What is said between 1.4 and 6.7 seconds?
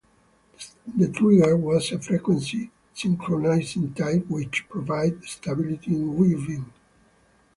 was a frequency synchronizing type which provided stability in viewing.